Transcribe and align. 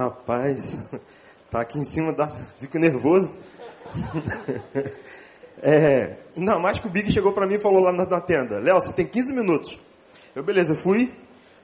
Rapaz, 0.00 0.86
tá 1.50 1.60
aqui 1.60 1.78
em 1.78 1.84
cima, 1.84 2.10
dá, 2.10 2.32
fico 2.58 2.78
nervoso. 2.78 3.34
é, 5.62 6.16
ainda 6.34 6.58
mais 6.58 6.78
que 6.78 6.86
o 6.86 6.90
Big 6.90 7.12
chegou 7.12 7.34
para 7.34 7.46
mim 7.46 7.56
e 7.56 7.58
falou 7.58 7.82
lá 7.82 7.92
na, 7.92 8.06
na 8.06 8.18
tenda: 8.18 8.58
Léo, 8.58 8.80
você 8.80 8.94
tem 8.94 9.06
15 9.06 9.34
minutos. 9.34 9.78
Eu, 10.34 10.42
beleza, 10.42 10.72
eu 10.72 10.76
fui, 10.76 11.12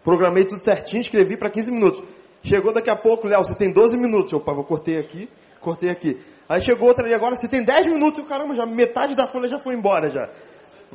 programei 0.04 0.44
tudo 0.44 0.62
certinho, 0.62 1.00
escrevi 1.00 1.34
para 1.34 1.48
15 1.48 1.70
minutos. 1.70 2.04
Chegou 2.42 2.74
daqui 2.74 2.90
a 2.90 2.94
pouco, 2.94 3.26
Léo, 3.26 3.42
você 3.42 3.54
tem 3.54 3.72
12 3.72 3.96
minutos. 3.96 4.34
Eu, 4.34 4.40
vou 4.40 4.64
cortei 4.64 4.98
aqui, 4.98 5.30
cortei 5.58 5.88
aqui. 5.88 6.20
Aí 6.46 6.60
chegou 6.60 6.88
outra 6.88 7.06
ali 7.06 7.14
agora, 7.14 7.36
você 7.36 7.48
tem 7.48 7.64
10 7.64 7.86
minutos. 7.86 8.18
Eu, 8.18 8.26
caramba, 8.26 8.54
já 8.54 8.66
metade 8.66 9.14
da 9.14 9.26
folha 9.26 9.48
já 9.48 9.58
foi 9.58 9.74
embora 9.74 10.10
já. 10.10 10.28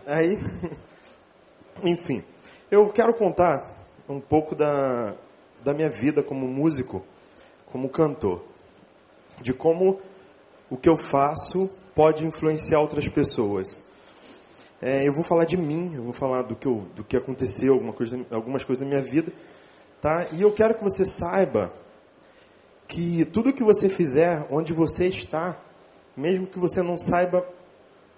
Aí, 0.05 0.37
enfim, 1.83 2.23
eu 2.69 2.87
quero 2.89 3.15
contar 3.15 3.67
um 4.07 4.19
pouco 4.19 4.53
da, 4.53 5.15
da 5.63 5.73
minha 5.73 5.89
vida 5.89 6.21
como 6.21 6.47
músico, 6.47 7.03
como 7.71 7.89
cantor. 7.89 8.43
De 9.39 9.53
como 9.53 9.99
o 10.69 10.77
que 10.77 10.89
eu 10.89 10.97
faço 10.97 11.69
pode 11.95 12.25
influenciar 12.25 12.79
outras 12.79 13.07
pessoas. 13.07 13.83
É, 14.81 15.07
eu 15.07 15.13
vou 15.13 15.23
falar 15.23 15.45
de 15.45 15.57
mim, 15.57 15.93
eu 15.95 16.03
vou 16.03 16.13
falar 16.13 16.41
do 16.41 16.55
que, 16.55 16.67
eu, 16.67 16.85
do 16.95 17.03
que 17.03 17.15
aconteceu, 17.15 17.73
alguma 17.73 17.93
coisa, 17.93 18.25
algumas 18.31 18.63
coisas 18.63 18.83
na 18.83 18.89
minha 18.89 19.01
vida. 19.01 19.31
Tá? 19.99 20.27
E 20.33 20.41
eu 20.41 20.51
quero 20.51 20.73
que 20.73 20.83
você 20.83 21.05
saiba 21.05 21.71
que 22.87 23.23
tudo 23.25 23.53
que 23.53 23.63
você 23.63 23.87
fizer, 23.87 24.45
onde 24.49 24.73
você 24.73 25.07
está, 25.07 25.59
mesmo 26.17 26.47
que 26.47 26.59
você 26.59 26.81
não 26.81 26.97
saiba 26.97 27.45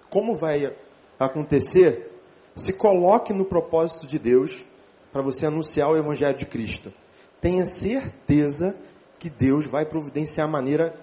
como 0.08 0.34
vai 0.34 0.72
acontecer, 1.18 2.10
se 2.56 2.72
coloque 2.72 3.32
no 3.32 3.44
propósito 3.44 4.06
de 4.06 4.18
Deus 4.18 4.64
para 5.12 5.22
você 5.22 5.46
anunciar 5.46 5.90
o 5.90 5.96
Evangelho 5.96 6.36
de 6.36 6.46
Cristo. 6.46 6.92
Tenha 7.40 7.66
certeza 7.66 8.74
que 9.18 9.30
Deus 9.30 9.66
vai 9.66 9.84
providenciar 9.84 10.46
a 10.46 10.50
maneira 10.50 10.94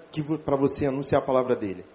para 0.45 0.55
você 0.55 0.85
anunciar 0.85 1.21
a 1.21 1.25
palavra 1.25 1.55
dele. 1.55 1.85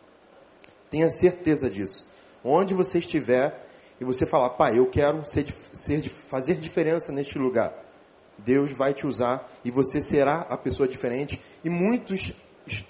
Tenha 0.91 1.11
certeza 1.11 1.69
disso. 1.69 2.09
Onde 2.45 2.75
você 2.75 2.99
estiver 2.99 3.67
e 4.01 4.05
você 4.05 4.27
falar, 4.27 4.51
pai, 4.51 4.79
eu 4.79 4.87
quero 4.87 5.25
ser, 5.25 5.47
ser, 5.73 6.03
fazer 6.09 6.57
diferença 6.57 7.13
neste 7.13 7.39
lugar. 7.39 7.73
Deus 8.39 8.71
vai 8.71 8.93
te 8.93 9.07
usar 9.07 9.51
e 9.65 9.71
você 9.71 10.03
será 10.03 10.41
a 10.43 10.57
pessoa 10.57 10.87
diferente. 10.87 11.41
E 11.65 11.71
muitos 11.71 12.33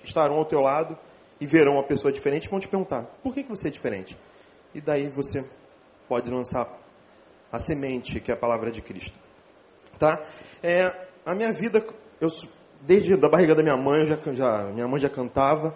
estarão 0.03 0.37
ao 0.37 0.45
teu 0.45 0.61
lado 0.61 0.99
e 1.41 1.47
verão 1.47 1.79
a 1.79 1.83
pessoa 1.83 2.13
diferente 2.13 2.47
e 2.47 2.49
vão 2.49 2.61
te 2.61 2.69
perguntar: 2.69 3.05
por 3.23 3.33
que, 3.33 3.43
que 3.43 3.51
você 3.51 3.69
é 3.69 3.71
diferente? 3.71 4.17
E 4.75 4.81
daí 4.81 5.09
você 5.09 5.45
pode 6.09 6.31
lançar 6.31 6.69
a 7.51 7.59
semente, 7.59 8.21
que 8.21 8.31
é 8.31 8.35
a 8.35 8.37
palavra 8.37 8.71
de 8.71 8.83
Cristo. 8.83 9.19
Tá? 9.99 10.23
É, 10.63 10.95
a 11.25 11.35
minha 11.35 11.53
vida, 11.53 11.85
eu, 12.21 12.29
desde 12.83 13.15
a 13.15 13.29
barriga 13.29 13.55
da 13.55 13.63
minha 13.63 13.77
mãe, 13.77 14.07
já, 14.07 14.17
já, 14.33 14.63
minha 14.73 14.89
mãe 14.89 15.01
já 15.01 15.09
cantava. 15.09 15.75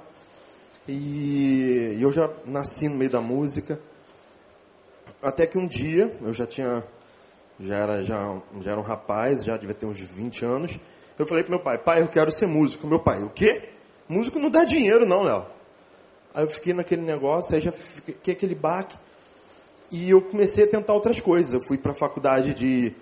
E, 0.89 1.97
e 1.99 2.03
eu 2.03 2.11
já 2.11 2.29
nasci 2.45 2.89
no 2.89 2.97
meio 2.97 3.11
da 3.11 3.21
música. 3.21 3.79
Até 5.23 5.47
que 5.47 5.59
um 5.59 5.67
dia, 5.67 6.17
eu 6.23 6.33
já 6.33 6.47
tinha 6.47 6.85
já 7.61 7.77
era, 7.77 8.03
já, 8.03 8.41
já 8.63 8.71
era 8.71 8.81
um 8.81 8.83
rapaz, 8.83 9.45
já 9.45 9.57
devia 9.57 9.75
ter 9.75 9.87
uns 9.87 10.01
20 10.01 10.45
anos. 10.45 10.81
Eu 11.19 11.27
falei 11.27 11.45
pro 11.45 11.53
meu 11.53 11.61
pai, 11.61 11.77
pai, 11.77 12.01
eu 12.01 12.09
quero 12.09 12.33
ser 12.33 12.47
músico. 12.47 12.87
Meu 12.87 12.99
pai, 12.99 13.23
o 13.23 13.29
quê? 13.29 13.69
Músico 14.09 14.39
não 14.39 14.51
dá 14.51 14.65
dinheiro 14.65 15.05
não, 15.05 15.23
Léo. 15.23 15.45
Aí 16.33 16.45
eu 16.45 16.51
fiquei 16.51 16.73
naquele 16.73 17.03
negócio, 17.03 17.55
aí 17.55 17.61
já 17.61 17.71
fiquei 17.71 18.33
aquele 18.33 18.55
baque. 18.55 18.97
E 19.91 20.11
eu 20.11 20.23
comecei 20.23 20.65
a 20.65 20.69
tentar 20.69 20.95
outras 20.95 21.21
coisas. 21.21 21.53
Eu 21.53 21.61
fui 21.61 21.77
para 21.77 21.93
a 21.93 21.95
faculdade 21.95 22.55
de, 22.55 22.95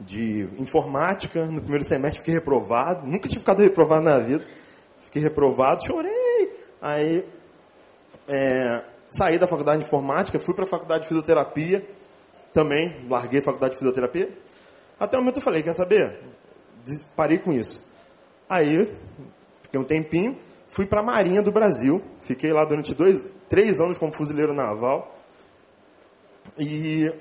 de 0.00 0.48
informática, 0.58 1.46
no 1.46 1.60
primeiro 1.60 1.84
semestre 1.84 2.20
fiquei 2.20 2.34
reprovado. 2.34 3.06
Nunca 3.06 3.28
tinha 3.28 3.38
ficado 3.38 3.62
reprovado 3.62 4.02
na 4.02 4.18
vida. 4.18 4.44
Fiquei 4.98 5.22
reprovado, 5.22 5.84
chorei. 5.84 6.52
Aí 6.82 7.24
é, 8.28 8.82
saí 9.10 9.38
da 9.38 9.46
faculdade 9.46 9.80
de 9.80 9.86
informática, 9.86 10.38
fui 10.38 10.54
para 10.54 10.64
a 10.64 10.66
faculdade 10.66 11.02
de 11.02 11.08
fisioterapia 11.08 11.86
também 12.54 13.04
larguei 13.08 13.40
a 13.40 13.42
faculdade 13.42 13.72
de 13.72 13.78
fisioterapia. 13.78 14.30
Até 14.98 15.18
o 15.18 15.20
momento 15.20 15.38
eu 15.38 15.42
falei, 15.42 15.60
quer 15.60 15.74
saber? 15.74 16.20
Parei 17.16 17.38
com 17.38 17.52
isso. 17.52 17.92
Aí, 18.48 18.88
fiquei 19.60 19.80
um 19.80 19.84
tempinho, 19.84 20.38
fui 20.68 20.86
para 20.86 21.00
a 21.00 21.02
Marinha 21.02 21.42
do 21.42 21.50
Brasil. 21.50 22.00
Fiquei 22.20 22.52
lá 22.52 22.64
durante 22.64 22.94
dois, 22.94 23.28
três 23.48 23.80
anos 23.80 23.98
como 23.98 24.12
fuzileiro 24.12 24.54
naval. 24.54 25.18
E, 26.56 27.12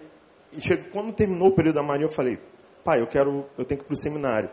e 0.52 0.62
chegou, 0.62 0.86
quando 0.92 1.12
terminou 1.12 1.48
o 1.48 1.56
período 1.56 1.76
da 1.76 1.84
Marinha, 1.84 2.06
eu 2.06 2.14
falei, 2.14 2.40
pai, 2.84 3.02
eu 3.02 3.08
quero, 3.08 3.46
eu 3.58 3.66
tenho 3.66 3.80
que 3.80 3.86
ir 3.86 3.88
para 3.88 3.94
o 3.94 3.98
seminário. 3.98 4.50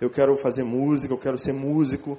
Eu 0.00 0.10
quero 0.10 0.36
fazer 0.36 0.64
música, 0.64 1.12
eu 1.12 1.18
quero 1.18 1.38
ser 1.38 1.52
músico, 1.52 2.18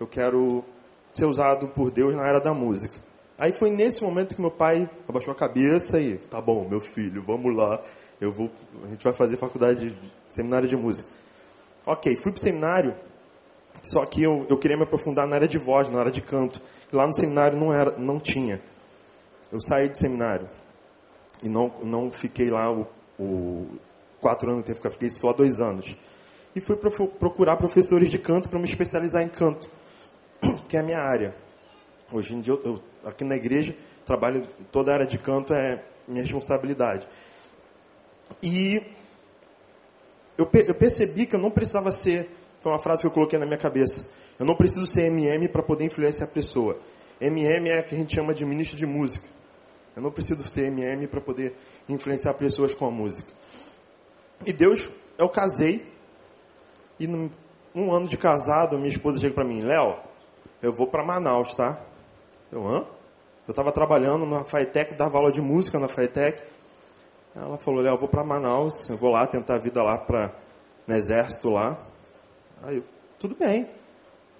eu 0.00 0.06
quero 0.06 0.64
ser 1.12 1.26
usado 1.26 1.68
por 1.68 1.90
Deus 1.90 2.14
na 2.14 2.26
era 2.26 2.40
da 2.40 2.52
música. 2.52 2.94
Aí 3.38 3.52
foi 3.52 3.70
nesse 3.70 4.02
momento 4.02 4.34
que 4.34 4.40
meu 4.40 4.50
pai 4.50 4.88
abaixou 5.08 5.32
a 5.32 5.34
cabeça 5.34 6.00
e, 6.00 6.18
tá 6.18 6.40
bom, 6.40 6.68
meu 6.68 6.80
filho, 6.80 7.22
vamos 7.22 7.54
lá, 7.56 7.80
eu 8.20 8.30
vou, 8.30 8.50
a 8.84 8.88
gente 8.88 9.02
vai 9.02 9.12
fazer 9.12 9.36
faculdade, 9.36 9.90
de, 9.90 10.12
seminário 10.28 10.68
de 10.68 10.76
música. 10.76 11.08
Ok, 11.86 12.14
fui 12.16 12.32
para 12.32 12.38
o 12.38 12.42
seminário, 12.42 12.94
só 13.82 14.04
que 14.04 14.22
eu, 14.22 14.46
eu 14.50 14.58
queria 14.58 14.76
me 14.76 14.82
aprofundar 14.82 15.26
na 15.26 15.36
área 15.36 15.48
de 15.48 15.56
voz, 15.56 15.88
na 15.88 16.00
área 16.00 16.12
de 16.12 16.20
canto. 16.20 16.60
Lá 16.92 17.06
no 17.06 17.14
seminário 17.14 17.56
não, 17.56 17.72
era, 17.72 17.92
não 17.92 18.20
tinha. 18.20 18.60
Eu 19.50 19.60
saí 19.60 19.88
do 19.88 19.96
seminário 19.96 20.48
e 21.42 21.48
não, 21.48 21.72
não 21.82 22.10
fiquei 22.10 22.50
lá 22.50 22.70
o, 22.70 22.86
o 23.18 23.66
quatro 24.20 24.50
anos, 24.50 24.64
fiquei 24.66 25.10
só 25.10 25.32
dois 25.32 25.60
anos. 25.60 25.96
E 26.54 26.60
fui 26.60 26.76
procurar 26.76 27.56
professores 27.56 28.10
de 28.10 28.18
canto 28.18 28.48
para 28.48 28.58
me 28.58 28.64
especializar 28.64 29.22
em 29.22 29.28
canto, 29.28 29.68
que 30.68 30.76
é 30.76 30.80
a 30.80 30.82
minha 30.82 30.98
área. 30.98 31.34
Hoje 32.12 32.34
em 32.34 32.40
dia 32.40 32.54
eu, 32.64 32.80
aqui 33.04 33.24
na 33.24 33.36
igreja, 33.36 33.74
trabalho 34.04 34.46
toda 34.72 34.90
a 34.90 34.94
área 34.94 35.06
de 35.06 35.16
canto 35.16 35.54
é 35.54 35.82
minha 36.08 36.22
responsabilidade. 36.22 37.06
E 38.42 38.82
eu, 40.36 40.48
eu 40.52 40.74
percebi 40.74 41.26
que 41.26 41.36
eu 41.36 41.40
não 41.40 41.50
precisava 41.50 41.92
ser, 41.92 42.28
foi 42.60 42.72
uma 42.72 42.78
frase 42.78 43.02
que 43.02 43.06
eu 43.06 43.12
coloquei 43.12 43.38
na 43.38 43.46
minha 43.46 43.58
cabeça, 43.58 44.10
eu 44.38 44.44
não 44.44 44.56
preciso 44.56 44.86
ser 44.86 45.02
MM 45.02 45.48
para 45.48 45.62
poder 45.62 45.84
influenciar 45.84 46.26
a 46.26 46.28
pessoa. 46.28 46.78
MM 47.20 47.68
é 47.68 47.80
o 47.80 47.84
que 47.84 47.94
a 47.94 47.98
gente 47.98 48.14
chama 48.14 48.32
de 48.32 48.44
ministro 48.44 48.76
de 48.76 48.86
música. 48.86 49.28
Eu 49.94 50.02
não 50.02 50.10
preciso 50.10 50.42
ser 50.44 50.66
MM 50.66 51.06
para 51.06 51.20
poder 51.20 51.54
influenciar 51.88 52.32
pessoas 52.34 52.74
com 52.74 52.86
a 52.86 52.90
música. 52.90 53.30
E 54.44 54.52
Deus, 54.52 54.88
eu 55.18 55.28
casei, 55.28 55.86
e 56.98 57.06
um 57.74 57.92
ano 57.92 58.06
de 58.06 58.16
casado, 58.16 58.76
minha 58.76 58.88
esposa 58.88 59.18
chega 59.18 59.34
para 59.34 59.44
mim, 59.44 59.60
Léo, 59.60 59.96
eu 60.62 60.72
vou 60.72 60.86
para 60.86 61.04
Manaus, 61.04 61.54
tá? 61.54 61.80
Eu, 62.50 62.66
hã? 62.66 62.86
Eu 63.46 63.52
estava 63.52 63.72
trabalhando 63.72 64.24
na 64.26 64.44
FATEC, 64.44 64.94
dava 64.94 65.18
aula 65.18 65.32
de 65.32 65.40
música 65.40 65.78
na 65.78 65.88
FATEC. 65.88 66.42
Ela 67.34 67.58
falou, 67.58 67.80
Léo, 67.80 67.94
eu 67.94 67.98
vou 67.98 68.08
para 68.08 68.24
Manaus, 68.24 68.88
eu 68.88 68.96
vou 68.96 69.10
lá 69.10 69.26
tentar 69.26 69.54
a 69.56 69.58
vida 69.58 69.82
lá 69.82 69.98
para 69.98 70.32
no 70.86 70.94
exército 70.94 71.50
lá. 71.50 71.78
Aí 72.62 72.76
eu, 72.76 72.84
tudo 73.18 73.34
bem. 73.34 73.68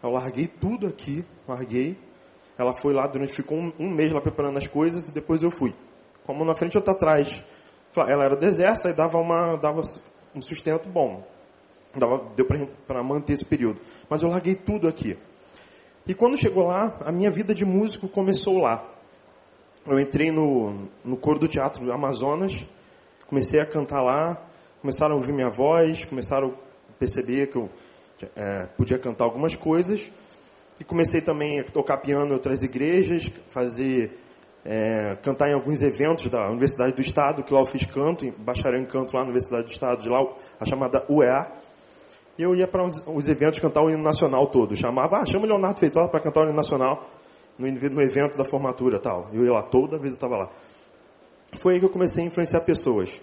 Eu 0.02 0.10
larguei 0.10 0.46
tudo 0.46 0.86
aqui, 0.86 1.24
larguei. 1.46 1.96
Ela 2.58 2.74
foi 2.74 2.92
lá, 2.92 3.06
durante, 3.06 3.32
ficou 3.32 3.58
um, 3.58 3.72
um 3.78 3.88
mês 3.88 4.12
lá 4.12 4.20
preparando 4.20 4.58
as 4.58 4.66
coisas 4.66 5.08
e 5.08 5.12
depois 5.12 5.42
eu 5.42 5.50
fui. 5.50 5.74
Como 6.24 6.44
na 6.44 6.54
frente, 6.54 6.76
outra 6.76 6.92
atrás. 6.92 7.42
Ela 7.96 8.24
era 8.24 8.36
do 8.36 8.44
exército, 8.44 8.94
dava, 8.94 9.18
uma, 9.18 9.56
dava 9.56 9.82
um 10.34 10.42
sustento 10.42 10.88
bom. 10.88 11.26
Dava, 11.94 12.22
deu 12.36 12.46
para 12.86 13.02
manter 13.02 13.32
esse 13.32 13.44
período. 13.44 13.80
Mas 14.08 14.22
eu 14.22 14.28
larguei 14.28 14.54
tudo 14.54 14.86
aqui. 14.86 15.18
E 16.06 16.14
quando 16.14 16.36
chegou 16.36 16.66
lá, 16.66 16.98
a 17.04 17.10
minha 17.10 17.30
vida 17.30 17.54
de 17.54 17.64
músico 17.64 18.08
começou 18.08 18.58
lá. 18.58 18.84
Eu 19.86 19.98
entrei 19.98 20.30
no, 20.30 20.88
no 21.04 21.16
coro 21.16 21.38
do 21.38 21.48
Teatro 21.48 21.84
do 21.84 21.92
Amazonas, 21.92 22.64
comecei 23.26 23.60
a 23.60 23.66
cantar 23.66 24.02
lá, 24.02 24.40
começaram 24.80 25.14
a 25.14 25.16
ouvir 25.16 25.32
minha 25.32 25.50
voz, 25.50 26.04
começaram 26.04 26.48
a 26.48 26.92
perceber 26.98 27.48
que 27.48 27.56
eu 27.56 27.68
é, 28.36 28.66
podia 28.76 28.98
cantar 28.98 29.24
algumas 29.24 29.56
coisas. 29.56 30.10
E 30.78 30.84
comecei 30.84 31.20
também 31.20 31.60
a 31.60 31.64
tocar 31.64 31.98
piano 31.98 32.30
em 32.30 32.32
outras 32.32 32.62
igrejas, 32.62 33.30
fazer 33.48 34.18
é, 34.64 35.16
cantar 35.22 35.48
em 35.48 35.54
alguns 35.54 35.82
eventos 35.82 36.28
da 36.28 36.48
Universidade 36.48 36.92
do 36.92 37.00
Estado, 37.00 37.42
que 37.42 37.52
lá 37.52 37.60
eu 37.60 37.66
fiz 37.66 37.84
canto, 37.84 38.30
bacharel 38.38 38.80
em 38.80 38.84
canto 38.84 39.14
lá 39.14 39.20
na 39.20 39.26
Universidade 39.26 39.64
do 39.64 39.70
Estado, 39.70 40.02
de 40.02 40.08
lá 40.08 40.26
a 40.58 40.66
chamada 40.66 41.04
UEA. 41.08 41.50
E 42.38 42.42
eu 42.42 42.54
ia 42.54 42.66
para 42.66 42.84
os 42.84 43.28
eventos 43.28 43.58
cantar 43.58 43.82
o 43.82 43.90
hino 43.90 44.02
nacional 44.02 44.46
todo. 44.46 44.76
Chamava, 44.76 45.18
ah, 45.18 45.26
chama 45.26 45.44
o 45.44 45.48
Leonardo 45.48 45.78
Feitosa 45.78 46.08
para 46.08 46.20
cantar 46.20 46.40
o 46.40 46.44
hino 46.44 46.54
nacional 46.54 47.10
no, 47.58 47.70
no 47.90 48.02
evento 48.02 48.36
da 48.36 48.44
formatura 48.44 48.98
tal. 48.98 49.28
Eu 49.32 49.44
ia 49.44 49.52
lá, 49.52 49.62
toda 49.62 49.98
vez 49.98 50.12
eu 50.12 50.16
estava 50.16 50.36
lá. 50.36 50.50
Foi 51.58 51.74
aí 51.74 51.80
que 51.80 51.84
eu 51.84 51.90
comecei 51.90 52.24
a 52.24 52.26
influenciar 52.26 52.60
pessoas. 52.60 53.20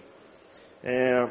É, 0.83 1.28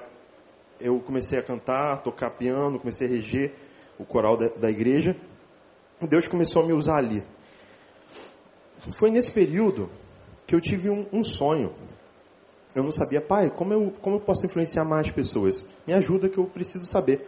eu 0.81 0.99
comecei 1.01 1.39
a 1.39 1.43
cantar, 1.43 2.03
tocar 2.03 2.31
piano, 2.31 2.79
comecei 2.79 3.07
a 3.07 3.11
reger 3.11 3.55
o 3.99 4.05
coral 4.05 4.37
da, 4.37 4.49
da 4.49 4.71
igreja. 4.71 5.17
Deus 6.01 6.29
começou 6.29 6.63
a 6.63 6.67
me 6.67 6.73
usar 6.73 6.97
ali. 6.97 7.23
Foi 8.93 9.11
nesse 9.11 9.33
período 9.33 9.91
que 10.47 10.55
eu 10.55 10.61
tive 10.61 10.91
um, 10.91 11.07
um 11.13 11.25
sonho. 11.25 11.73
Eu 12.75 12.83
não 12.83 12.93
sabia, 12.93 13.21
pai, 13.21 13.51
como 13.51 13.73
eu, 13.73 13.93
como 14.03 14.17
eu 14.17 14.21
posso 14.21 14.45
influenciar 14.47 14.85
mais 14.85 15.11
pessoas? 15.11 15.67
Me 15.87 15.95
ajuda 15.95 16.29
que 16.29 16.39
eu 16.39 16.45
preciso 16.45 16.87
saber. 16.87 17.27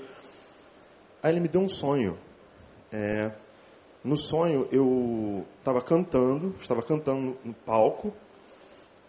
Aí 1.22 1.32
ele 1.32 1.40
me 1.40 1.48
deu 1.48 1.60
um 1.60 1.68
sonho. 1.68 2.18
é, 2.92 3.32
no 4.04 4.16
sonho 4.16 4.68
eu 4.70 5.44
estava 5.58 5.82
cantando, 5.82 6.54
estava 6.60 6.82
cantando 6.82 7.36
no 7.44 7.52
palco 7.52 8.12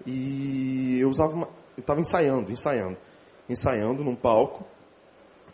e 0.06 0.98
eu 1.00 1.10
usava 1.10 1.34
uma, 1.34 1.48
eu 1.78 1.81
estava 1.81 2.01
ensaiando, 2.01 2.51
ensaiando, 2.51 2.98
ensaiando 3.48 4.04
num 4.04 4.16
palco. 4.16 4.66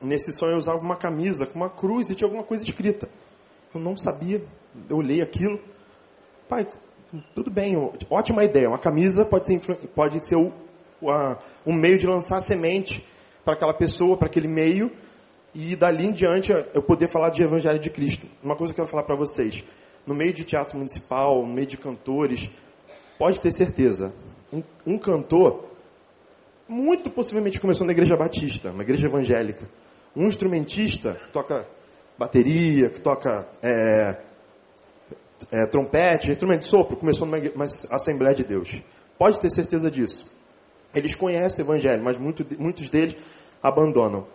Nesse 0.02 0.32
sonho 0.34 0.54
eu 0.54 0.58
usava 0.58 0.80
uma 0.80 0.96
camisa 0.96 1.46
com 1.46 1.56
uma 1.56 1.70
cruz 1.70 2.10
e 2.10 2.16
tinha 2.16 2.26
alguma 2.26 2.44
coisa 2.44 2.64
escrita. 2.64 3.10
Eu 3.74 3.82
não 3.82 3.98
sabia, 3.98 4.44
eu 4.90 4.98
olhei 4.98 5.22
aquilo. 5.22 5.60
Pai, 6.48 6.68
tudo 7.34 7.50
bem, 7.52 7.76
ótima 8.10 8.44
ideia. 8.44 8.70
Uma 8.70 8.78
camisa 8.78 9.26
pode 9.26 9.46
ser, 9.48 9.60
pode 9.96 10.20
ser 10.26 10.36
o, 10.36 10.52
a, 11.10 11.38
um 11.66 11.74
meio 11.74 11.98
de 11.98 12.08
lançar 12.08 12.42
semente 12.42 13.06
para 13.44 13.54
aquela 13.54 13.74
pessoa, 13.74 14.18
para 14.18 14.28
aquele 14.28 14.48
meio, 14.48 14.92
e 15.54 15.76
dali 15.76 16.06
em 16.08 16.12
diante 16.12 16.52
eu 16.52 16.82
poder 16.82 17.08
falar 17.08 17.30
de 17.30 17.42
Evangelho 17.42 17.80
de 17.80 17.90
Cristo. 17.90 18.28
Uma 18.44 18.56
coisa 18.56 18.74
que 18.74 18.80
eu 18.80 18.86
quero 18.86 18.92
falar 18.92 19.04
para 19.04 19.16
vocês: 19.16 19.64
no 20.06 20.14
meio 20.14 20.34
de 20.34 20.44
teatro 20.44 20.78
municipal, 20.78 21.42
no 21.42 21.54
meio 21.54 21.68
de 21.68 21.78
cantores, 21.78 22.50
pode 23.18 23.40
ter 23.40 23.52
certeza, 23.52 24.14
um, 24.52 24.64
um 24.86 24.98
cantor 24.98 25.66
muito 26.68 27.10
possivelmente 27.10 27.60
começou 27.60 27.86
na 27.86 27.94
igreja 27.94 28.18
batista, 28.18 28.72
uma 28.72 28.84
igreja 28.84 29.06
evangélica. 29.06 29.70
Um 30.16 30.28
instrumentista 30.28 31.14
que 31.26 31.32
toca 31.32 31.66
bateria, 32.18 32.90
que 32.90 33.00
toca 33.00 33.48
é, 33.62 34.18
é, 35.52 35.66
trompete, 35.68 36.32
instrumento 36.32 36.62
de 36.62 36.68
sopro, 36.68 36.96
começou 36.98 37.28
numa, 37.28 37.66
Assembleia 37.92 38.36
de 38.36 38.44
Deus. 38.44 38.82
Pode 39.18 39.40
ter 39.40 39.52
certeza 39.52 39.90
disso. 39.90 40.32
Eles 40.94 41.16
conhecem 41.16 41.64
o 41.64 41.66
Evangelho, 41.66 42.04
mas 42.04 42.18
muito, 42.18 42.46
muitos 42.58 42.90
deles 42.90 43.16
abandonam. 43.62 44.28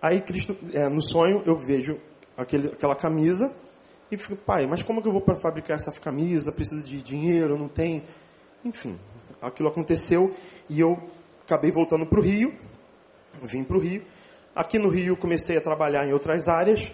Aí, 0.00 0.20
Cristo, 0.20 0.56
é, 0.72 0.88
no 0.88 1.02
sonho, 1.02 1.42
eu 1.46 1.56
vejo 1.56 1.98
aquele, 2.36 2.68
aquela 2.68 2.94
camisa 2.94 3.52
e 4.10 4.16
fico, 4.16 4.36
pai, 4.36 4.66
mas 4.66 4.82
como 4.82 5.02
que 5.02 5.08
eu 5.08 5.12
vou 5.12 5.20
para 5.20 5.36
fabricar 5.36 5.76
essa 5.76 5.92
camisa? 5.92 6.50
Precisa 6.50 6.82
de 6.82 7.02
dinheiro, 7.02 7.58
não 7.58 7.68
tem. 7.68 8.04
Enfim, 8.64 8.98
aquilo 9.40 9.68
aconteceu 9.68 10.34
e 10.68 10.80
eu 10.80 10.98
acabei 11.42 11.70
voltando 11.70 12.06
para 12.06 12.18
o 12.18 12.22
Rio, 12.22 12.54
vim 13.42 13.64
para 13.64 13.76
o 13.76 13.80
Rio. 13.80 14.02
Aqui 14.54 14.78
no 14.78 14.88
Rio 14.88 15.16
comecei 15.16 15.56
a 15.56 15.60
trabalhar 15.60 16.06
em 16.06 16.12
outras 16.12 16.48
áreas. 16.48 16.92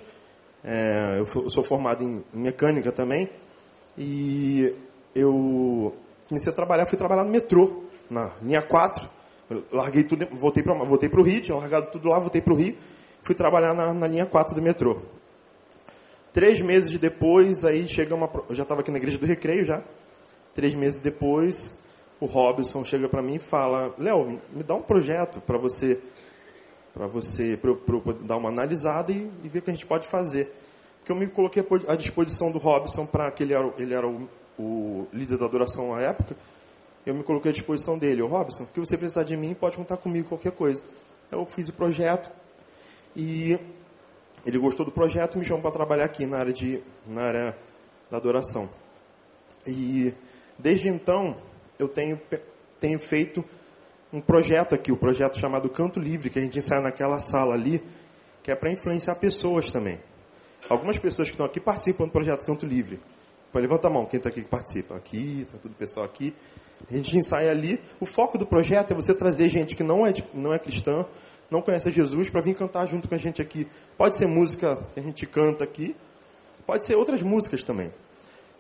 É, 0.64 1.18
eu 1.18 1.50
sou 1.50 1.62
formado 1.62 2.02
em, 2.02 2.24
mecânica 2.32 2.90
também. 2.90 3.28
E 3.98 4.74
eu 5.14 5.94
comecei 6.28 6.50
a 6.50 6.54
trabalhar, 6.54 6.86
fui 6.86 6.96
trabalhar 6.96 7.24
no 7.24 7.30
metrô, 7.30 7.84
na 8.10 8.32
linha 8.42 8.62
4. 8.62 9.08
Eu 9.50 9.62
larguei 9.70 10.04
tudo, 10.04 10.26
voltei 10.32 10.62
para 10.62 10.72
voltei 10.84 11.10
o 11.12 11.22
Rio, 11.22 11.42
tinha 11.42 11.56
largado 11.56 11.88
tudo 11.90 12.08
lá, 12.08 12.18
voltei 12.18 12.40
para 12.40 12.52
o 12.52 12.56
Rio. 12.56 12.76
Fui 13.22 13.34
trabalhar 13.34 13.74
na, 13.74 13.92
na 13.92 14.06
linha 14.06 14.26
4 14.26 14.54
do 14.54 14.62
metrô. 14.62 14.98
Três 16.32 16.60
meses 16.60 16.98
depois, 16.98 17.64
aí 17.64 17.86
chega 17.86 18.14
uma. 18.14 18.28
Eu 18.48 18.54
já 18.54 18.64
estava 18.64 18.80
aqui 18.80 18.90
na 18.90 18.96
igreja 18.96 19.18
do 19.18 19.26
Recreio 19.26 19.64
já. 19.64 19.82
Três 20.54 20.74
meses 20.74 20.98
depois, 20.98 21.78
o 22.20 22.26
Robson 22.26 22.84
chega 22.84 23.08
para 23.08 23.22
mim 23.22 23.34
e 23.34 23.38
fala: 23.38 23.94
Léo, 23.98 24.40
me 24.52 24.62
dá 24.62 24.74
um 24.74 24.82
projeto 24.82 25.40
para 25.40 25.58
você 25.58 26.00
para 26.94 27.08
você 27.08 27.58
pra, 27.60 27.74
pra 27.74 28.12
dar 28.20 28.36
uma 28.36 28.48
analisada 28.48 29.10
e, 29.10 29.28
e, 29.42 29.48
ver 29.48 29.58
o 29.58 29.62
que 29.62 29.70
a 29.70 29.74
gente 29.74 29.84
pode 29.84 30.06
fazer. 30.06 30.54
Porque 31.00 31.10
eu 31.10 31.16
me 31.16 31.26
coloquei 31.26 31.62
à 31.88 31.96
disposição 31.96 32.52
do 32.52 32.58
Robson 32.58 33.04
para 33.04 33.30
que 33.32 33.42
ele 33.42 33.52
era, 33.52 33.74
ele 33.76 33.92
era 33.92 34.06
o, 34.06 34.28
o, 34.56 35.08
líder 35.12 35.36
da 35.36 35.44
adoração 35.44 35.92
na 35.92 36.00
época. 36.00 36.36
Eu 37.04 37.14
me 37.14 37.24
coloquei 37.24 37.50
à 37.50 37.52
disposição 37.52 37.98
dele. 37.98 38.22
O 38.22 38.28
Robson, 38.28 38.62
o 38.62 38.66
que 38.68 38.80
você 38.80 38.96
precisar 38.96 39.24
de 39.24 39.36
mim, 39.36 39.52
pode 39.52 39.76
contar 39.76 39.96
comigo 39.96 40.28
qualquer 40.28 40.52
coisa. 40.52 40.82
Eu 41.30 41.44
fiz 41.44 41.68
o 41.68 41.72
projeto 41.72 42.30
e 43.14 43.58
ele 44.46 44.58
gostou 44.58 44.86
do 44.86 44.92
projeto 44.92 45.34
e 45.34 45.38
me 45.38 45.44
chamou 45.44 45.60
para 45.60 45.72
trabalhar 45.72 46.04
aqui 46.04 46.24
na 46.24 46.38
área, 46.38 46.52
de, 46.52 46.80
na 47.06 47.22
área 47.22 47.58
da 48.10 48.16
adoração. 48.16 48.70
E 49.66 50.14
desde 50.58 50.88
então 50.88 51.36
eu 51.78 51.88
tenho, 51.88 52.20
tenho 52.78 53.00
feito 53.00 53.44
um 54.14 54.20
projeto 54.20 54.76
aqui, 54.76 54.92
o 54.92 54.94
um 54.94 54.98
projeto 54.98 55.40
chamado 55.40 55.68
Canto 55.68 55.98
Livre, 55.98 56.30
que 56.30 56.38
a 56.38 56.42
gente 56.42 56.56
ensaia 56.56 56.80
naquela 56.80 57.18
sala 57.18 57.54
ali, 57.54 57.82
que 58.44 58.50
é 58.50 58.54
para 58.54 58.70
influenciar 58.70 59.16
pessoas 59.16 59.72
também. 59.72 59.98
Algumas 60.68 60.96
pessoas 60.96 61.28
que 61.28 61.34
estão 61.34 61.44
aqui 61.44 61.58
participam 61.58 62.04
do 62.04 62.12
projeto 62.12 62.46
Canto 62.46 62.64
Livre. 62.64 63.00
Então, 63.50 63.60
levanta 63.60 63.88
a 63.88 63.90
mão, 63.90 64.06
quem 64.06 64.18
está 64.18 64.28
aqui 64.28 64.42
que 64.42 64.48
participa. 64.48 64.94
Aqui, 64.94 65.40
está 65.42 65.58
tudo 65.58 65.74
pessoal 65.74 66.06
aqui. 66.06 66.32
A 66.88 66.94
gente 66.94 67.16
ensaia 67.18 67.50
ali. 67.50 67.80
O 67.98 68.06
foco 68.06 68.38
do 68.38 68.46
projeto 68.46 68.92
é 68.92 68.94
você 68.94 69.12
trazer 69.12 69.48
gente 69.48 69.74
que 69.74 69.82
não 69.82 70.06
é, 70.06 70.14
não 70.32 70.54
é 70.54 70.60
cristã, 70.60 71.04
não 71.50 71.60
conhece 71.60 71.90
Jesus, 71.90 72.30
para 72.30 72.40
vir 72.40 72.54
cantar 72.54 72.86
junto 72.86 73.08
com 73.08 73.16
a 73.16 73.18
gente 73.18 73.42
aqui. 73.42 73.66
Pode 73.98 74.16
ser 74.16 74.28
música 74.28 74.78
que 74.94 75.00
a 75.00 75.02
gente 75.02 75.26
canta 75.26 75.64
aqui, 75.64 75.96
pode 76.64 76.84
ser 76.84 76.94
outras 76.94 77.20
músicas 77.20 77.64
também. 77.64 77.92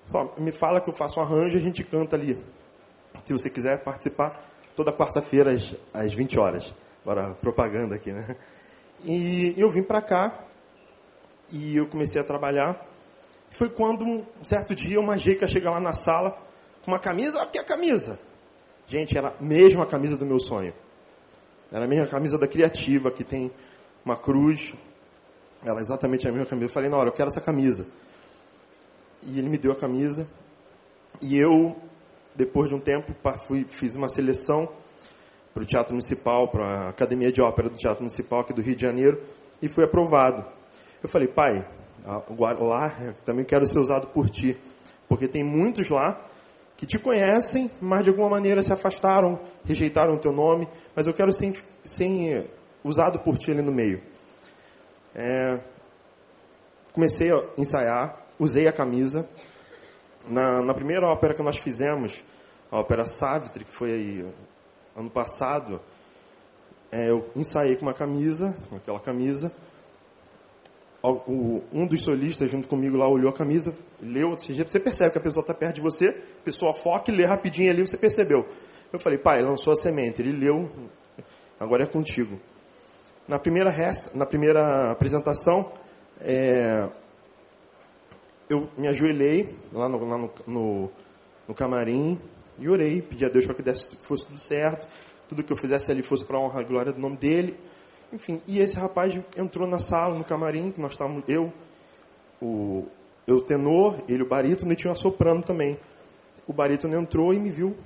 Só 0.04 0.34
me 0.36 0.50
fala 0.50 0.80
que 0.80 0.90
eu 0.90 0.94
faço 0.94 1.20
um 1.20 1.22
arranjo 1.22 1.56
e 1.56 1.60
a 1.60 1.62
gente 1.62 1.84
canta 1.84 2.16
ali. 2.16 2.36
Se 3.24 3.32
você 3.32 3.48
quiser 3.48 3.82
participar, 3.84 4.53
toda 4.76 4.92
quarta-feira 4.92 5.52
às, 5.52 5.74
às 5.92 6.12
20 6.12 6.38
horas. 6.38 6.74
Agora, 7.02 7.34
propaganda 7.34 7.94
aqui, 7.94 8.12
né? 8.12 8.36
E 9.04 9.54
eu 9.56 9.68
vim 9.70 9.82
para 9.82 10.00
cá 10.00 10.46
e 11.52 11.76
eu 11.76 11.86
comecei 11.86 12.20
a 12.20 12.24
trabalhar. 12.24 12.86
Foi 13.50 13.68
quando, 13.68 14.04
um 14.04 14.24
certo 14.42 14.74
dia, 14.74 14.98
uma 14.98 15.18
jeca 15.18 15.46
chega 15.46 15.70
lá 15.70 15.80
na 15.80 15.92
sala 15.92 16.36
com 16.82 16.90
uma 16.90 16.98
camisa. 16.98 17.42
Ah, 17.42 17.46
que 17.46 17.58
é 17.58 17.64
camisa? 17.64 18.18
Gente, 18.86 19.16
era 19.16 19.28
a 19.28 19.42
mesma 19.42 19.86
camisa 19.86 20.16
do 20.16 20.24
meu 20.24 20.40
sonho. 20.40 20.72
Era 21.70 21.84
a 21.84 21.88
mesma 21.88 22.06
camisa 22.06 22.38
da 22.38 22.48
Criativa, 22.48 23.10
que 23.10 23.24
tem 23.24 23.50
uma 24.04 24.16
cruz. 24.16 24.74
Era 25.64 25.80
exatamente 25.80 26.26
a 26.26 26.30
mesma 26.32 26.46
camisa. 26.46 26.66
Eu 26.66 26.72
falei, 26.72 26.88
na 26.88 26.96
hora, 26.96 27.08
eu 27.08 27.12
quero 27.12 27.28
essa 27.28 27.40
camisa. 27.40 27.86
E 29.22 29.38
ele 29.38 29.48
me 29.48 29.58
deu 29.58 29.72
a 29.72 29.76
camisa. 29.76 30.26
E 31.20 31.36
eu 31.36 31.76
depois 32.34 32.68
de 32.68 32.74
um 32.74 32.80
tempo, 32.80 33.14
fui, 33.46 33.64
fiz 33.68 33.94
uma 33.94 34.08
seleção 34.08 34.68
para 35.52 35.62
o 35.62 35.66
Teatro 35.66 35.92
Municipal, 35.92 36.48
para 36.48 36.66
a 36.66 36.88
Academia 36.88 37.30
de 37.30 37.40
Ópera 37.40 37.68
do 37.68 37.78
Teatro 37.78 38.02
Municipal 38.02 38.40
aqui 38.40 38.52
do 38.52 38.60
Rio 38.60 38.74
de 38.74 38.82
Janeiro, 38.82 39.20
e 39.62 39.68
fui 39.68 39.84
aprovado. 39.84 40.44
Eu 41.02 41.08
falei, 41.08 41.28
pai, 41.28 41.66
lá 42.60 43.14
também 43.24 43.44
quero 43.44 43.66
ser 43.66 43.78
usado 43.78 44.08
por 44.08 44.28
ti, 44.28 44.56
porque 45.08 45.28
tem 45.28 45.44
muitos 45.44 45.88
lá 45.88 46.20
que 46.76 46.86
te 46.86 46.98
conhecem, 46.98 47.70
mas 47.80 48.02
de 48.02 48.10
alguma 48.10 48.28
maneira 48.28 48.62
se 48.62 48.72
afastaram, 48.72 49.38
rejeitaram 49.64 50.14
o 50.14 50.18
teu 50.18 50.32
nome, 50.32 50.68
mas 50.94 51.06
eu 51.06 51.14
quero 51.14 51.32
ser, 51.32 51.54
ser 51.84 52.50
usado 52.82 53.20
por 53.20 53.38
ti 53.38 53.52
ali 53.52 53.62
no 53.62 53.70
meio. 53.70 54.02
É, 55.14 55.60
comecei 56.92 57.30
a 57.30 57.42
ensaiar, 57.56 58.18
usei 58.38 58.66
a 58.66 58.72
camisa, 58.72 59.28
na, 60.28 60.62
na 60.62 60.74
primeira 60.74 61.06
ópera 61.06 61.34
que 61.34 61.42
nós 61.42 61.56
fizemos, 61.56 62.22
a 62.70 62.78
ópera 62.78 63.06
Savitri, 63.06 63.64
que 63.64 63.72
foi 63.72 63.92
aí, 63.92 64.26
ano 64.96 65.10
passado, 65.10 65.80
é, 66.90 67.10
eu 67.10 67.28
ensaiei 67.34 67.76
com 67.76 67.82
uma 67.82 67.94
camisa, 67.94 68.56
aquela 68.74 69.00
camisa. 69.00 69.52
O, 71.02 71.62
um 71.70 71.86
dos 71.86 72.02
solistas 72.02 72.50
junto 72.50 72.66
comigo 72.66 72.96
lá 72.96 73.06
olhou 73.06 73.28
a 73.28 73.32
camisa, 73.32 73.74
leu, 74.00 74.30
você 74.30 74.80
percebe 74.80 75.10
que 75.12 75.18
a 75.18 75.20
pessoa 75.20 75.42
está 75.42 75.52
perto 75.52 75.74
de 75.74 75.80
você, 75.82 76.08
a 76.08 76.44
pessoa 76.44 76.72
foca 76.72 77.10
e 77.10 77.14
lê 77.14 77.24
rapidinho 77.26 77.70
ali, 77.70 77.86
você 77.86 77.98
percebeu. 77.98 78.48
Eu 78.90 78.98
falei, 78.98 79.18
pai, 79.18 79.42
lançou 79.42 79.72
a 79.72 79.76
semente, 79.76 80.22
ele 80.22 80.32
leu, 80.32 80.70
agora 81.60 81.82
é 81.82 81.86
contigo. 81.86 82.40
Na 83.28 83.38
primeira, 83.38 83.70
resta, 83.70 84.16
na 84.16 84.24
primeira 84.24 84.92
apresentação, 84.92 85.72
é, 86.20 86.88
eu 88.48 88.68
me 88.76 88.88
ajoelhei 88.88 89.54
lá 89.72 89.88
no, 89.88 90.08
lá 90.08 90.18
no, 90.18 90.30
no, 90.46 90.90
no 91.48 91.54
camarim 91.54 92.18
e 92.58 92.68
orei, 92.68 93.02
pedi 93.02 93.24
a 93.24 93.28
Deus 93.28 93.44
para 93.44 93.54
que 93.54 93.62
desse, 93.62 93.96
fosse 93.96 94.26
tudo 94.26 94.38
certo, 94.38 94.86
tudo 95.28 95.42
que 95.42 95.52
eu 95.52 95.56
fizesse 95.56 95.90
ali 95.90 96.02
fosse 96.02 96.24
para 96.24 96.36
a 96.36 96.40
honra 96.40 96.62
e 96.62 96.64
glória 96.64 96.92
do 96.92 97.00
nome 97.00 97.16
dele. 97.16 97.56
Enfim, 98.12 98.40
e 98.46 98.60
esse 98.60 98.76
rapaz 98.76 99.18
entrou 99.36 99.66
na 99.66 99.80
sala, 99.80 100.16
no 100.16 100.24
camarim, 100.24 100.70
que 100.70 100.80
nós 100.80 100.92
estávamos, 100.92 101.24
eu, 101.28 101.52
o, 102.40 102.86
eu 103.26 103.40
tenor, 103.40 103.96
ele 104.08 104.22
o 104.22 104.26
barítono 104.26 104.72
e 104.72 104.76
tinha 104.76 104.90
uma 104.90 104.96
soprano 104.96 105.42
também. 105.42 105.78
O 106.46 106.52
barítono 106.52 106.94
entrou 106.94 107.34
e 107.34 107.38
me 107.38 107.50
viu. 107.50 107.76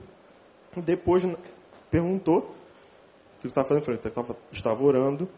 Depois 0.77 1.27
perguntou 1.91 2.39
o 2.39 3.41
que 3.41 3.47
eu 3.47 3.49
estava 3.49 3.69
fazendo. 3.69 3.83
Eu 3.83 3.87
falei, 3.87 4.01
eu 4.05 4.35
estava, 4.53 4.83
orando. 4.83 5.29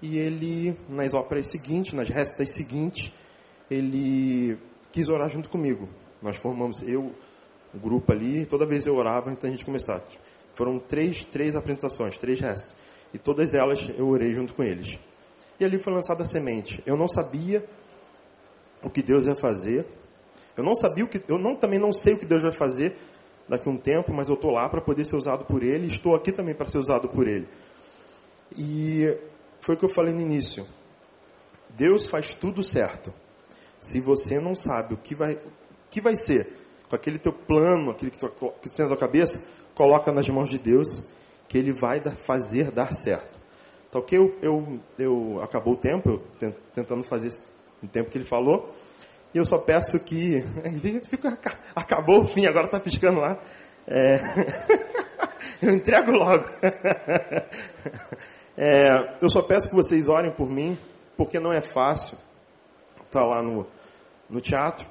E 0.00 0.16
ele, 0.16 0.76
nas 0.88 1.12
óperas 1.12 1.48
seguintes, 1.48 1.92
nas 1.92 2.08
restas 2.08 2.54
seguintes, 2.54 3.12
ele 3.70 4.58
quis 4.92 5.08
orar 5.08 5.28
junto 5.28 5.48
comigo. 5.48 5.88
Nós 6.22 6.36
formamos, 6.36 6.82
eu, 6.82 7.12
um 7.74 7.78
grupo 7.78 8.12
ali, 8.12 8.46
toda 8.46 8.64
vez 8.64 8.86
eu 8.86 8.96
orava 8.96 9.30
antes 9.30 9.42
da 9.42 9.50
gente 9.50 9.64
começar. 9.64 10.02
Foram 10.54 10.78
três, 10.78 11.24
três 11.24 11.56
apresentações, 11.56 12.18
três 12.18 12.40
restos. 12.40 12.72
E 13.12 13.18
todas 13.18 13.54
elas 13.54 13.90
eu 13.96 14.08
orei 14.08 14.32
junto 14.32 14.54
com 14.54 14.62
eles. 14.62 14.98
E 15.58 15.64
ali 15.64 15.78
foi 15.78 15.92
lançada 15.92 16.24
a 16.24 16.26
semente. 16.26 16.82
Eu 16.86 16.96
não 16.96 17.08
sabia 17.08 17.64
o 18.82 18.90
que 18.90 19.02
Deus 19.02 19.26
ia 19.26 19.34
fazer. 19.34 19.84
Eu 20.56 20.62
não 20.62 20.74
sabia 20.74 21.04
o 21.04 21.08
que, 21.08 21.22
eu 21.28 21.38
não, 21.38 21.56
também 21.56 21.78
não 21.78 21.92
sei 21.92 22.14
o 22.14 22.18
que 22.18 22.26
Deus 22.26 22.42
vai 22.42 22.52
fazer 22.52 22.96
daqui 23.48 23.68
a 23.68 23.72
um 23.72 23.76
tempo, 23.76 24.12
mas 24.12 24.28
eu 24.28 24.34
estou 24.34 24.50
lá 24.50 24.68
para 24.68 24.80
poder 24.80 25.04
ser 25.04 25.16
usado 25.16 25.44
por 25.44 25.62
Ele. 25.62 25.86
Estou 25.86 26.14
aqui 26.14 26.32
também 26.32 26.54
para 26.54 26.68
ser 26.68 26.78
usado 26.78 27.08
por 27.08 27.26
Ele. 27.26 27.48
E 28.56 29.16
foi 29.60 29.74
o 29.74 29.78
que 29.78 29.84
eu 29.84 29.88
falei 29.88 30.14
no 30.14 30.20
início. 30.20 30.66
Deus 31.70 32.06
faz 32.06 32.34
tudo 32.34 32.62
certo. 32.62 33.12
Se 33.84 34.00
você 34.00 34.40
não 34.40 34.56
sabe 34.56 34.94
o 34.94 34.96
que 34.96 35.14
vai, 35.14 35.34
o 35.34 35.40
que 35.90 36.00
vai 36.00 36.16
ser 36.16 36.48
com 36.88 36.96
aquele 36.96 37.18
teu 37.18 37.34
plano, 37.34 37.90
aquele 37.90 38.10
que, 38.10 38.16
tu, 38.16 38.30
que 38.62 38.70
tem 38.70 38.82
na 38.82 38.88
tua 38.88 38.96
cabeça, 38.96 39.46
coloca 39.74 40.10
nas 40.10 40.26
mãos 40.26 40.48
de 40.48 40.58
Deus, 40.58 41.10
que 41.46 41.58
Ele 41.58 41.70
vai 41.70 42.00
fazer 42.00 42.70
dar 42.70 42.94
certo. 42.94 43.38
Tá 43.90 43.98
ok? 43.98 44.18
Eu, 44.18 44.34
eu, 44.40 44.80
eu 44.98 45.42
acabou 45.42 45.74
o 45.74 45.76
tempo, 45.76 46.08
eu 46.40 46.52
tentando 46.74 47.04
fazer 47.04 47.30
o 47.82 47.86
tempo 47.86 48.10
que 48.10 48.16
ele 48.16 48.24
falou. 48.24 48.74
E 49.34 49.38
eu 49.38 49.44
só 49.44 49.58
peço 49.58 50.02
que. 50.02 50.42
Fica, 51.06 51.38
acabou 51.76 52.22
o 52.22 52.26
fim, 52.26 52.46
agora 52.46 52.64
está 52.64 52.80
piscando 52.80 53.20
lá. 53.20 53.38
É, 53.86 54.18
eu 55.60 55.74
entrego 55.74 56.10
logo. 56.10 56.44
É, 58.56 59.16
eu 59.20 59.28
só 59.28 59.42
peço 59.42 59.68
que 59.68 59.74
vocês 59.74 60.08
orem 60.08 60.30
por 60.30 60.48
mim, 60.48 60.78
porque 61.18 61.38
não 61.38 61.52
é 61.52 61.60
fácil 61.60 62.16
estar 63.14 63.20
tá 63.20 63.26
lá 63.26 63.42
no, 63.42 63.66
no 64.28 64.40
teatro. 64.40 64.86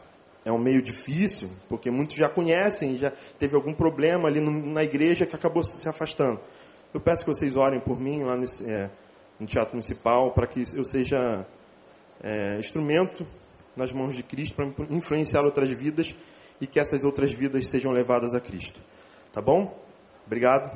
É 0.46 0.52
um 0.52 0.58
meio 0.58 0.82
difícil, 0.82 1.50
porque 1.70 1.90
muitos 1.90 2.16
já 2.16 2.28
conhecem, 2.28 2.98
já 2.98 3.12
teve 3.40 3.56
algum 3.56 3.74
problema 3.74 4.28
ali 4.28 4.40
no, 4.40 4.52
na 4.52 4.84
igreja 4.84 5.26
que 5.26 5.36
acabou 5.36 5.64
se 5.64 5.88
afastando. 5.88 6.40
Eu 6.94 7.00
peço 7.00 7.24
que 7.24 7.30
vocês 7.30 7.56
orem 7.56 7.80
por 7.80 8.00
mim 8.00 8.24
lá 8.24 8.36
nesse, 8.36 8.70
é, 8.70 8.90
no 9.40 9.48
Teatro 9.48 9.74
Municipal, 9.74 10.32
para 10.32 10.46
que 10.46 10.66
eu 10.76 10.86
seja 10.86 11.46
é, 12.22 12.58
instrumento 12.60 13.26
nas 13.76 13.92
mãos 13.92 14.16
de 14.16 14.24
Cristo 14.24 14.56
para 14.56 14.66
influenciar 14.90 15.42
outras 15.42 15.70
vidas 15.70 16.14
e 16.62 16.68
que 16.68 16.80
essas 16.80 17.04
outras 17.04 17.32
vidas 17.32 17.68
sejam 17.68 17.92
levadas 17.92 18.34
a 18.34 18.40
Cristo. 18.40 18.82
Tá 19.32 19.42
bom? 19.42 19.78
Obrigado. 20.26 20.72